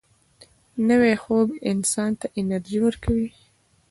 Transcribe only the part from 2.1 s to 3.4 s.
ته انرژي ورکوي